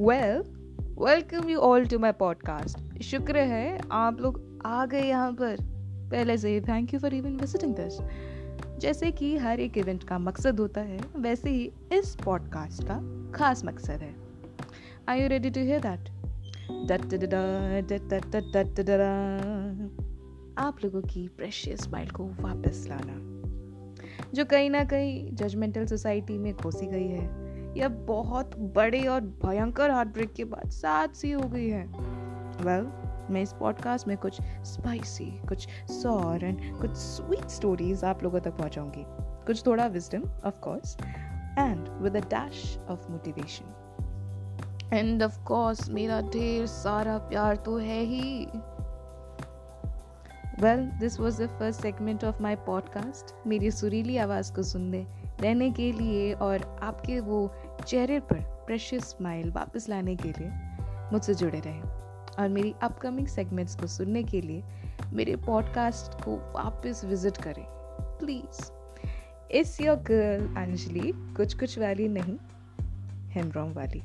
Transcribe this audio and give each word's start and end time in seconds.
Well 0.00 0.42
welcome 0.98 1.50
you 1.50 1.58
all 1.58 1.86
to 1.86 1.98
my 1.98 2.12
podcast 2.12 3.02
शुक्र 3.02 3.38
है 3.38 3.80
आप 3.92 4.20
लोग 4.20 4.62
आ 4.66 4.86
गए 4.86 5.02
यहाँ 5.02 5.32
पर। 5.32 5.56
पहले 6.10 6.38
से 6.38 6.60
thank 6.60 6.94
you 6.94 7.00
for 7.00 7.14
even 7.14 7.36
visiting 7.36 7.74
this 7.74 7.98
जैसे 8.80 9.10
कि 9.10 9.36
हर 9.36 9.60
एक 9.60 9.78
इवेंट 9.78 10.04
का 10.04 10.18
मकसद 10.18 10.60
होता 10.60 10.80
है, 10.80 11.00
वैसे 11.16 11.50
ही 11.50 11.72
इस 11.92 12.16
पॉडकास्ट 12.24 12.84
का 12.90 13.32
खास 13.32 13.64
मकसद 13.64 13.90
है। 13.90 14.14
I 15.08 15.22
you 15.22 15.28
ready 15.28 15.50
to 15.50 15.60
hear 15.60 15.80
that 15.80 16.08
आप 20.58 20.76
लोगों 20.84 21.02
की 21.02 21.28
प्रेशियस 21.28 21.80
स्माइल 21.80 22.10
को 22.10 22.24
वापस 22.24 22.86
लाना। 22.88 23.26
जो 24.34 24.44
कहीं 24.44 24.70
ना 24.70 24.84
कहीं 24.84 25.34
जजमेंटल 25.34 25.86
सोसाइटी 25.86 26.38
में 26.38 26.54
घोसी 26.54 26.86
गई 26.86 27.08
है। 27.08 27.49
या 27.76 27.88
बहुत 27.88 28.58
बड़े 28.58 29.06
और 29.06 29.20
भयंकर 29.20 29.90
हार्ट 29.90 30.08
ब्रेक 30.08 30.34
के 30.34 30.44
बाद 30.44 30.70
साथ 30.70 31.08
सी 31.08 31.30
हो 31.32 31.48
गई 31.48 31.68
है। 31.68 31.84
वेल 31.84 32.84
well, 32.84 33.30
मैं 33.30 33.42
इस 33.42 33.52
पॉडकास्ट 33.52 34.08
में 34.08 34.16
कुछ 34.16 34.42
स्पाइसी 34.42 35.26
कुछ 35.48 35.68
सॉर 35.90 36.44
एंड 36.44 36.80
कुछ 36.80 36.90
स्वीट 36.90 37.48
स्टोरीज 37.48 38.04
आप 38.04 38.22
लोगों 38.22 38.40
तक 38.40 38.50
पहुंचाऊँगी। 38.50 39.04
कुछ 39.46 39.66
थोड़ा 39.66 39.86
wisdom 39.86 40.22
of 40.44 40.60
course 40.60 40.96
and 41.58 41.88
with 41.88 42.16
a 42.16 42.20
dash 42.20 42.78
of 42.88 43.10
motivation 43.10 43.76
and 44.92 45.22
of 45.22 45.44
course 45.44 45.90
मेरा 45.90 46.20
ढेर 46.20 46.66
सारा 46.66 47.18
प्यार 47.18 47.56
तो 47.56 47.76
है 47.76 48.00
ही। 48.00 48.46
Well 50.62 50.90
this 51.00 51.20
was 51.20 51.42
the 51.42 51.46
first 51.46 51.80
segment 51.80 52.24
of 52.24 52.42
my 52.42 52.56
podcast 52.56 53.46
मेरी 53.46 53.70
सुरीली 53.70 54.16
आवाज़ 54.16 54.52
को 54.54 54.62
सुनने 54.62 55.06
रहने 55.40 55.70
के 55.70 55.92
लिए 55.92 56.32
और 56.32 56.78
आपके 56.82 57.20
वो 57.20 57.52
चेहरे 57.80 58.20
पर 58.20 58.40
प्रेशियस 58.66 59.04
स्माइल 59.04 59.50
वापस 59.50 59.88
लाने 59.88 60.16
के 60.16 60.28
लिए 60.28 60.50
मुझसे 61.12 61.34
जुड़े 61.34 61.60
रहें 61.60 61.82
और 62.38 62.48
मेरी 62.48 62.74
अपकमिंग 62.82 63.26
सेगमेंट्स 63.26 63.76
को 63.76 63.86
सुनने 63.86 64.22
के 64.22 64.40
लिए 64.40 64.62
मेरे 65.12 65.36
पॉडकास्ट 65.36 66.24
को 66.24 66.36
वापस 66.36 67.04
विज़िट 67.04 67.36
करें। 67.36 67.64
प्लीज़ 68.20 68.70
इस 69.52 69.80
योर 69.80 69.96
गर्ल 69.96 70.56
अंजलि 70.56 71.12
कुछ 71.36 71.54
कुछ 71.54 71.78
वाली 71.78 72.08
नहीं 72.08 72.36
हेमरॉम 73.30 73.72
वाली। 73.72 74.02